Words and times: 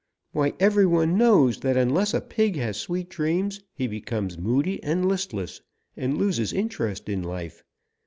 "Why 0.31 0.53
every 0.59 0.87
one 0.87 1.15
knows 1.15 1.59
that 1.59 1.77
unless 1.77 2.15
a 2.15 2.21
pig 2.21 2.55
has 2.55 2.77
sweet 2.77 3.07
dreams 3.07 3.61
he 3.71 3.85
becomes 3.85 4.35
moody 4.39 4.81
and 4.81 5.07
listless, 5.07 5.61
and 5.95 6.17
loses 6.17 6.53
interest 6.53 7.07
in 7.07 7.21
life. 7.21 7.63